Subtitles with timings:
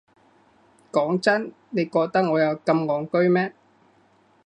[0.91, 3.53] 講真，你覺得我有咁戇居咩？